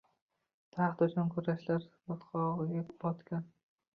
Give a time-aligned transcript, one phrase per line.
[0.77, 3.47] Taxt uchun kurashlar botqog‘iga botgan.